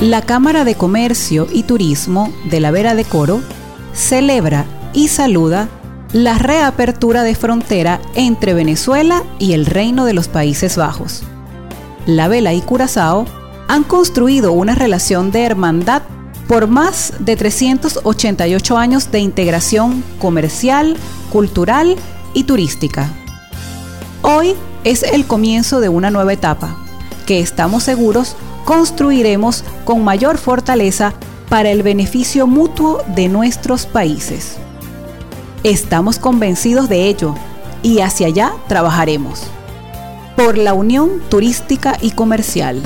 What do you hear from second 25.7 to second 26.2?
de una